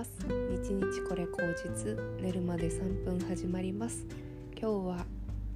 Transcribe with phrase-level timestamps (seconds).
[0.00, 0.12] ます。
[0.26, 4.06] 日日これ口実寝るまで3分始まります。
[4.58, 5.06] 今日は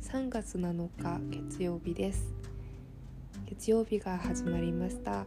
[0.03, 1.19] 3月7日
[1.49, 2.31] 月曜日です。
[3.46, 5.24] 月曜日が始まりました。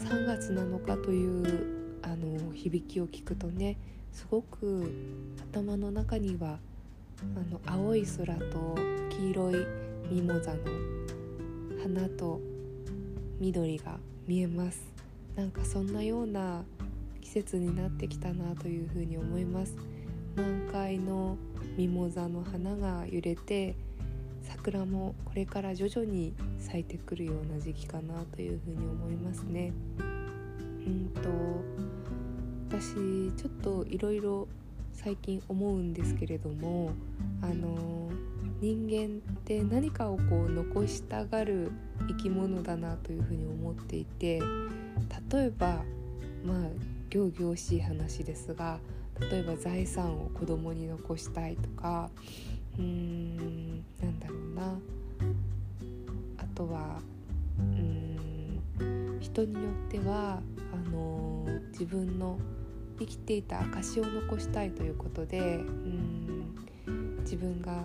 [0.00, 3.78] 3月7日というあの響きを聞くとね
[4.12, 4.92] すごく
[5.50, 6.58] 頭の中には
[7.36, 8.76] あの青い空と
[9.08, 9.66] 黄色い
[10.10, 10.58] ミモザの
[11.82, 12.38] 花と
[13.40, 14.82] 緑が見えます。
[15.36, 16.64] なんかそんなような
[17.28, 19.76] 季節になってきたなというふうに思います。
[20.34, 21.36] 満開の
[21.76, 23.76] ミモザの花が揺れて
[24.40, 29.74] 桜もこれから徐々に咲いてくるような時期かなというふうに思いますね。
[29.98, 30.02] う
[30.88, 31.28] んと
[32.70, 32.94] 私
[33.36, 34.48] ちょっといろいろ
[34.94, 36.92] 最近思うんですけれども
[37.42, 38.08] あの
[38.62, 41.72] 人間って何かをこう残したがる
[42.08, 44.40] 生き物だなというふうに思っていて
[45.30, 45.84] 例えば
[46.42, 48.78] まあ仰々しい話ですが
[49.30, 52.10] 例えば財産を子供に残したいとか
[52.78, 54.78] うーんなんだろうな。
[56.38, 57.00] あとは
[57.58, 60.40] うん人によっては
[60.72, 62.38] あの自分の
[62.98, 65.60] 生きていた証を残したいということでう
[66.90, 67.84] ん自分が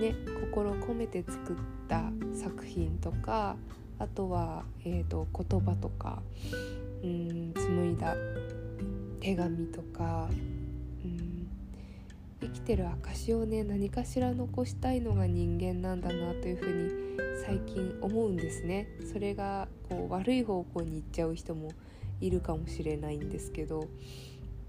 [0.00, 1.56] ね心を込めて作っ
[1.88, 3.56] た作品とか
[3.98, 6.22] あとは、えーと言葉とか
[7.02, 8.14] うん紡いだ
[9.20, 10.28] 手紙とか、
[11.04, 11.48] うん、
[12.40, 17.10] 生きてる証をね何かしら残したいのが人間なんだなというふうに
[17.44, 18.88] 最近思うんですね。
[19.12, 21.70] それがこう悪い方向に行っちゃう人も
[22.20, 23.88] いるかもしれないんですけど、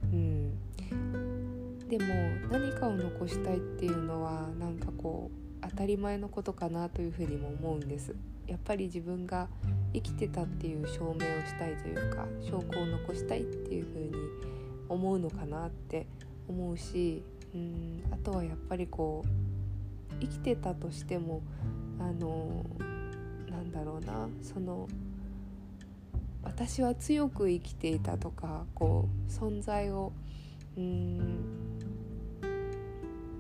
[0.04, 0.54] うん、
[1.88, 2.06] でも
[2.50, 8.16] 何かを残したいっていうのはなんかこう当たり前のことかなというふうにも思うんです。
[8.52, 9.48] やっぱり自分が
[9.94, 14.12] 生きてたっていう証明をしたいというか証拠を残したいっていう風に
[14.90, 16.06] 思うのかなって
[16.50, 17.24] 思うし
[17.56, 21.42] うんあとはやっぱりこう生きてたとしても
[21.98, 22.66] あの
[23.50, 24.90] なんだろうなその
[26.44, 30.12] 私は強く生きていたとかこう存在を
[30.78, 31.18] うん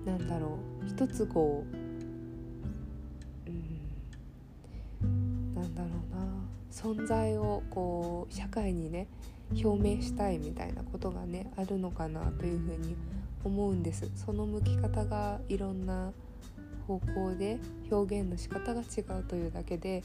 [0.05, 1.80] なんだろう一つこう
[6.71, 9.07] 存在をこう社会にね
[9.51, 12.95] 表明したいみたいなことがねあるのかなというふうに
[13.43, 16.11] 思うんですその向き方がいろんな
[16.87, 17.59] 方向で
[17.91, 20.03] 表現の仕方が違うというだけで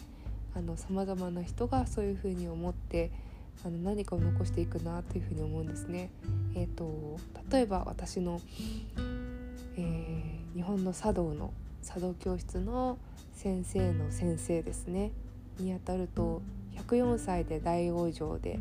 [0.77, 3.10] さまざまな人がそういうふうに思って
[3.65, 6.10] あの何かを残していくなというふうに思うんですね。
[6.54, 7.19] えーと、
[7.50, 8.41] 例えば私の、
[9.77, 11.53] えー、日本の茶道の
[11.83, 12.98] 茶道教室の
[13.34, 15.10] 先生の先生ですね
[15.58, 16.42] にあたると
[16.76, 18.58] 104歳で大往生で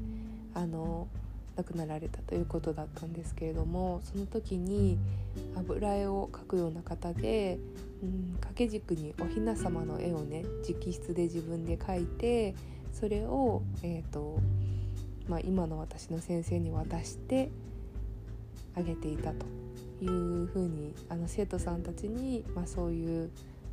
[0.54, 1.08] あの
[1.56, 4.98] 亡くなられたということだったんですけれどもその時に
[5.56, 7.60] 油絵を描くような方で、
[8.04, 12.56] うん、掛け軸におひな様の絵をね直筆で自分で描いて
[12.92, 14.40] それを、えーと
[15.28, 17.50] まあ、今の私の先生に渡して
[18.76, 19.46] あげていたと
[20.02, 23.32] いうふうにあの生徒さんたちに、まあ、そういう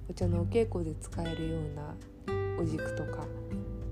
[0.08, 1.94] お茶のお稽古で使えるような
[2.62, 3.26] お軸とか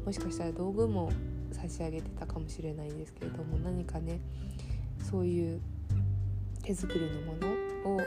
[0.07, 1.11] もしかしたら道具も
[1.51, 4.21] 差し上げてたかもしれないんですけれども何かね
[5.11, 5.61] そういう
[6.63, 7.35] 手作りのも
[7.85, 8.01] のを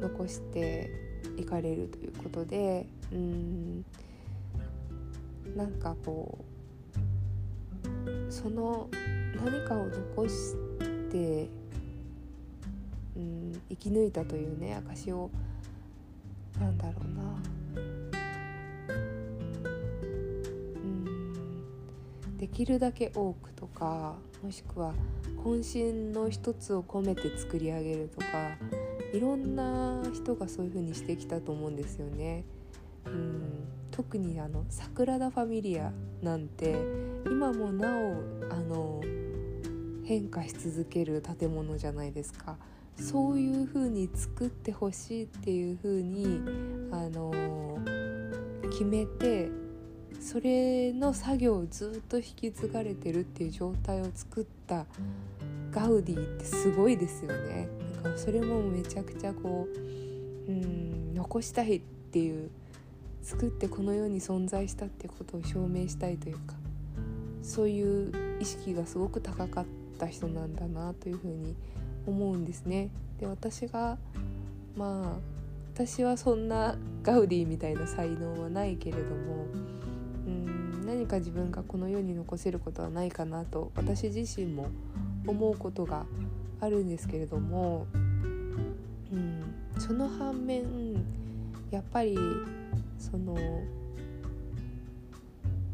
[0.00, 0.88] 残して
[1.36, 3.84] いかれるということでうん
[5.56, 6.44] なんかこ
[7.82, 8.88] うその
[9.44, 10.54] 何かを残し
[11.10, 11.48] て
[13.16, 15.30] うん生き抜いたというね証を
[16.60, 17.63] なんだろうな。
[22.44, 24.92] できるだけ多くとかもしくは
[25.42, 28.26] 渾身の一つを込めて作り上げるとか
[29.14, 32.44] いろんな人がそういう風にしてきたと思うんですよね。
[33.06, 35.90] うん特にあのサグラダ・ファミリア
[36.20, 36.76] なんて
[37.24, 39.00] 今もなおあの
[40.04, 42.58] 変化し続ける建物じゃないですか
[42.96, 46.42] そういう風に作ってほしいっていう風に
[46.92, 47.32] あの
[48.70, 49.63] 決めて
[50.20, 54.86] それの作業をずっと引き継がれてるっていう状態を作った
[55.70, 57.68] ガウディってすごいですよね。
[58.02, 59.66] なんかそれもめちゃくちゃこ
[60.46, 62.50] ううん残したいっていう
[63.22, 66.54] 作ってこの世に存在したってことを証明したいというか
[67.42, 69.64] そういう意識がすごく高かっ
[69.98, 71.54] た人なんだなというふうに
[72.06, 72.90] 思うんですね。
[73.18, 73.98] で私が
[74.76, 75.34] まあ
[75.74, 79.46] 私はそんなガウディみたいな才能はないけれども
[80.84, 84.68] 何か自分がこの世に残せることはないかなと私自身も
[85.26, 86.04] 思うことが
[86.60, 87.86] あるんですけれども、
[89.12, 89.42] うん、
[89.78, 90.94] その反面
[91.70, 92.16] やっぱり
[92.98, 93.36] その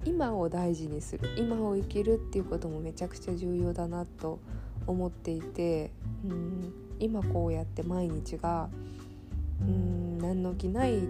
[0.04, 4.38] 今を大事にする今を生きるっていうこともめちゃくちゃ重要だなと
[4.86, 5.90] 思っていて、
[6.24, 8.68] うん、今こうやって毎日が
[9.60, 11.00] うん何の気ない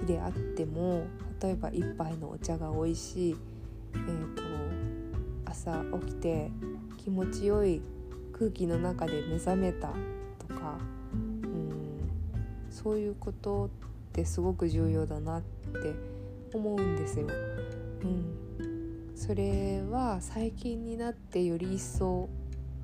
[0.00, 1.04] 日であっても
[1.42, 3.36] 例えば一杯のお茶が美味しい、
[3.94, 4.42] えーと、
[5.44, 6.52] 朝起きて
[6.98, 7.82] 気持ちよい
[8.32, 9.88] 空気の中で目覚めた
[10.38, 10.78] とか
[11.12, 11.70] うん
[12.70, 13.68] そういうことっ
[14.12, 15.94] てすごく重要だなって
[16.54, 17.26] 思うんですよ。
[17.26, 22.28] うん、それは最近になってより一層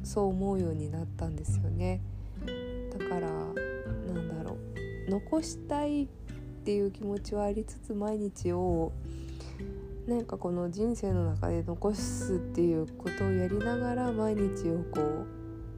[0.02, 2.00] そう思うようになったんですよね。
[2.90, 4.56] だからなんだろ
[5.06, 6.08] う残したい
[6.68, 8.92] っていう気持ちはありつつ毎日を
[10.06, 15.26] なんかこの人生の中で残すっていうことをやりながら毎日をこう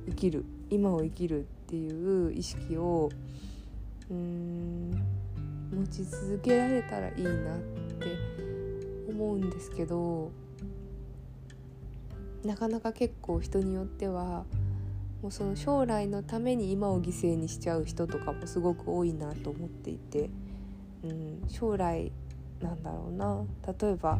[0.08, 3.08] 生きる今を生きるっていう意識を
[4.10, 4.90] うん
[5.72, 7.58] 持ち続けられたらいいなっ
[8.00, 8.16] て
[9.08, 10.32] 思うんですけど
[12.44, 14.44] なかなか結構人によっては
[15.22, 20.30] もうその将来のために今を犠牲にしちゃう人とかもすごく多いなと思っていて、
[21.02, 22.12] うん、将来
[22.60, 23.44] なんだろうな。
[23.80, 24.18] 例えば、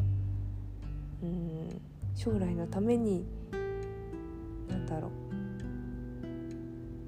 [1.21, 1.81] うん、
[2.15, 3.25] 将来のために
[4.69, 5.11] なんだろう。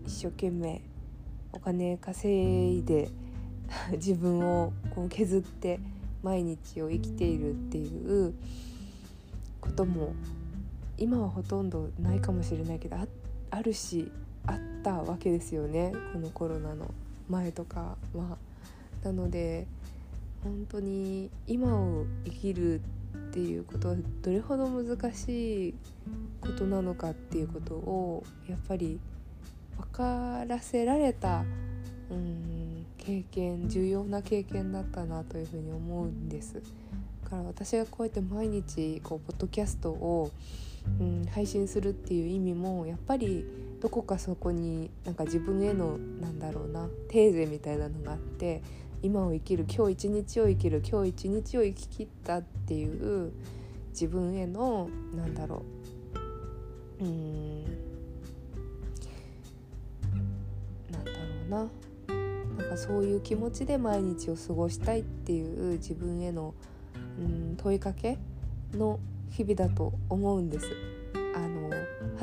[0.05, 0.81] 一生懸命
[1.51, 3.09] お金稼いで
[3.93, 5.79] 自分をこう削って
[6.21, 8.33] 毎日を生きているっていう
[9.59, 10.13] ことも
[10.97, 13.07] 今はほとんどないかもしれないけどあ
[13.49, 14.11] あるし
[14.45, 15.93] あったわけですよね。
[16.11, 16.91] このコロナの
[17.29, 18.37] 前とかは。
[19.03, 19.67] なので
[20.43, 25.73] 本当に今を生きるっていうことはどれほど難しい
[26.41, 28.99] ことなのかっていうことをやっぱり
[29.77, 31.43] 分からせられた
[32.09, 36.61] うん経験重要な経験だったなというふうに思うんです。
[37.23, 40.31] だから私がこうやって毎日こうポッドキャストを
[40.99, 43.45] うん、配信するっていう意味もやっぱり
[43.81, 48.61] どこかそこになんか自分へのなんだろうなテーゼみたいなのがあって
[49.03, 53.33] 今を生きる今日一日を生きる今日一日を生き切ったっていう
[53.89, 55.63] 自分へのなんだろ
[57.01, 57.03] う。
[57.03, 57.63] うん。
[60.89, 61.17] なんだろ
[61.47, 61.69] うな。
[62.57, 66.53] なんかそういう気持ちで毎日を過ごしたいっていう自分への
[67.19, 68.17] うん問いかけ
[68.73, 70.67] の日々だと思うんです。
[71.35, 71.69] あの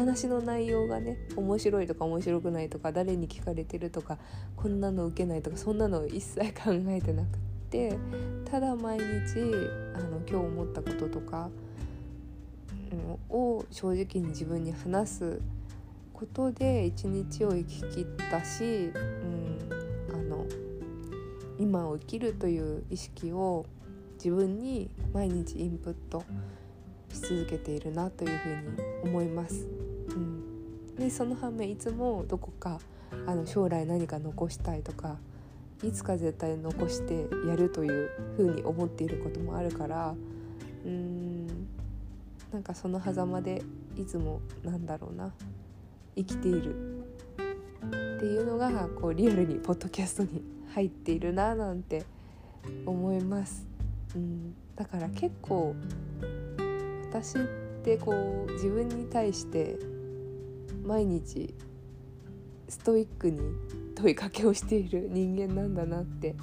[0.01, 4.19] 話の内容がね面白いとか面白くないとか誰に聞かれてるとか
[4.57, 7.39] こんなの受けないとかそんなの一切考えてなくっ
[7.71, 7.97] て
[8.51, 9.05] ただ毎日
[9.95, 11.51] あの今日思ったこととか、
[13.29, 15.41] を正直に自分に話す
[16.13, 19.59] ことで一日を生き切ったし、うん、
[20.13, 20.47] あの
[21.59, 23.67] 今を生きるという意識を
[24.15, 26.25] 自分に毎日インプット
[27.13, 29.67] し続けているなというふうに思います。
[30.09, 32.81] うん、でその反面いつもどこか
[33.27, 35.19] あの将来何か残したいとか
[35.83, 40.15] いつか絶対残してやるというふうに思っていることもあるから
[40.85, 41.47] うーん
[42.53, 43.63] なんかその狭間で
[43.97, 45.33] いつもなんだろうな
[46.17, 50.43] 生きているっていうのがこうリアルにポッドキャストに
[50.75, 52.05] 入っているななんて
[52.85, 53.67] 思います。
[54.15, 55.75] うん、だから結構
[57.11, 57.41] 私っ
[57.83, 59.77] てこう自分に対して
[60.85, 61.53] 毎日
[62.69, 63.41] ストイックに
[63.97, 66.37] 問いかけをしている人間なんだなって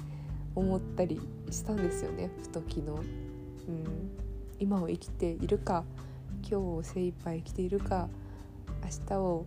[0.54, 1.18] 思ったり
[1.50, 3.02] したんですよねふと昨日、うん、
[4.58, 5.84] 今を生きているか
[6.42, 8.10] 今日を精一杯生きているか
[8.84, 9.46] 明日を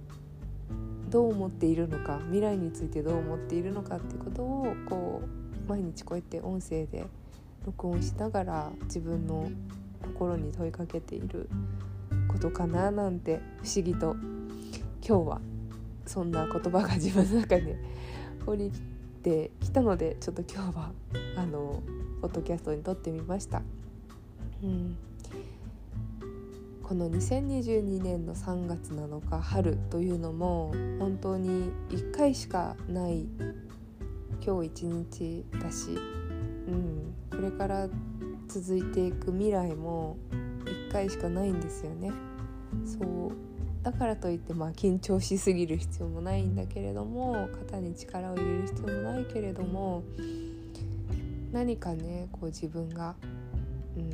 [1.10, 7.06] どう思っているのか未来についてどう思っているのかってことをこう毎日こうやって音声で
[7.64, 9.52] 録音しながら自分の
[10.02, 11.50] 心に問いかけている
[12.28, 14.16] ことかななんて不思議と
[15.06, 15.42] 今日は
[16.06, 17.78] そんな言葉が自分の中で
[18.46, 18.72] 降り
[19.24, 20.92] てきたのでちょっと今日は
[21.38, 21.82] あの
[22.22, 23.62] ポッドキャストに撮ってみました。
[24.64, 24.98] うん
[26.92, 33.28] この2022年の3月7日春というのも本当に1回しかない
[34.46, 35.92] 今日一日だし、
[36.68, 37.88] うん、これから
[38.54, 40.18] 続いていく未来も
[40.66, 42.12] 1回しかないんですよね。
[42.86, 43.32] そう。
[43.82, 50.04] だからといってまあ緊張しすぎる必要もないんだけれども肩に力を入れる必要もないけれども
[51.54, 53.16] 何かねこう自分が
[53.96, 54.12] うん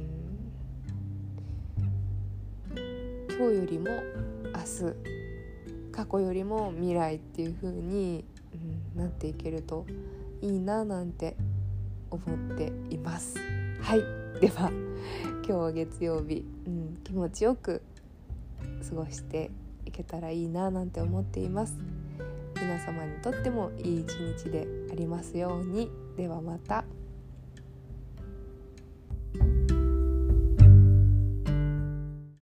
[3.36, 8.24] 今日よりも明日過去よりも未来っていう風に、
[8.96, 9.86] うん、なっていけると
[10.42, 11.36] いいななんて
[12.12, 12.22] 思
[12.54, 13.36] っています。
[13.82, 14.27] はい。
[14.40, 17.82] では今日は月曜日、うん、気持ちよく
[18.88, 19.50] 過ごして
[19.86, 21.76] いけたらいいななんて思っています。
[22.56, 25.90] 皆様にとってもいい一日でありますように。
[26.18, 26.86] ではまた。